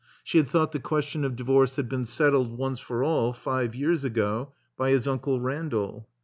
She 0.23 0.39
had 0.39 0.47
thought 0.47 0.71
the 0.71 0.79
question 0.79 1.23
of 1.23 1.35
divorce 1.35 1.75
had 1.75 1.87
been 1.87 2.05
settled 2.07 2.57
once 2.57 2.79
for 2.79 3.03
aU, 3.03 3.33
five 3.33 3.75
years 3.75 4.03
ago, 4.03 4.51
by 4.75 4.89
his 4.89 5.07
Uncle 5.07 5.39
Randall. 5.39 6.07